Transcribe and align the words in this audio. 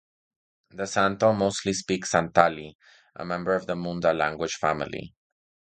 The 0.71 0.85
Santhal 0.87 1.37
mostly 1.37 1.73
speak 1.73 2.05
Santali, 2.07 2.73
a 3.17 3.23
member 3.23 3.53
of 3.53 3.67
the 3.67 3.75
Munda 3.75 4.13
language 4.13 4.55
family. 4.55 5.13